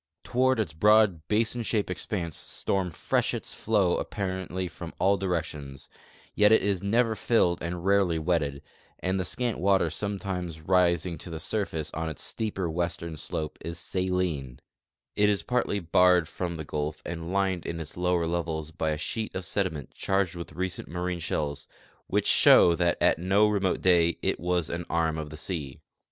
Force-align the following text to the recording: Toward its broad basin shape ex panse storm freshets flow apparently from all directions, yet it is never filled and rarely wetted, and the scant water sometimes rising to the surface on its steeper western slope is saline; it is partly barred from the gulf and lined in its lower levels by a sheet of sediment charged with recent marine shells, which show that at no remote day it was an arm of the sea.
Toward 0.23 0.59
its 0.59 0.73
broad 0.73 1.27
basin 1.27 1.61
shape 1.61 1.87
ex 1.91 2.07
panse 2.07 2.33
storm 2.35 2.89
freshets 2.89 3.53
flow 3.53 3.97
apparently 3.97 4.67
from 4.67 4.95
all 4.97 5.15
directions, 5.15 5.89
yet 6.33 6.51
it 6.51 6.63
is 6.63 6.81
never 6.81 7.13
filled 7.13 7.61
and 7.61 7.85
rarely 7.85 8.17
wetted, 8.17 8.63
and 8.97 9.19
the 9.19 9.25
scant 9.25 9.59
water 9.59 9.91
sometimes 9.91 10.59
rising 10.61 11.19
to 11.19 11.29
the 11.29 11.39
surface 11.39 11.93
on 11.93 12.09
its 12.09 12.23
steeper 12.23 12.67
western 12.67 13.15
slope 13.15 13.59
is 13.63 13.77
saline; 13.77 14.59
it 15.15 15.29
is 15.29 15.43
partly 15.43 15.79
barred 15.79 16.27
from 16.27 16.55
the 16.55 16.65
gulf 16.65 17.03
and 17.05 17.31
lined 17.31 17.63
in 17.63 17.79
its 17.79 17.95
lower 17.95 18.25
levels 18.25 18.71
by 18.71 18.89
a 18.89 18.97
sheet 18.97 19.35
of 19.35 19.45
sediment 19.45 19.93
charged 19.93 20.33
with 20.35 20.53
recent 20.53 20.87
marine 20.87 21.19
shells, 21.19 21.67
which 22.07 22.25
show 22.25 22.73
that 22.73 22.97
at 22.99 23.19
no 23.19 23.47
remote 23.47 23.81
day 23.83 24.17
it 24.23 24.39
was 24.39 24.67
an 24.67 24.83
arm 24.89 25.19
of 25.19 25.29
the 25.29 25.37
sea. 25.37 25.79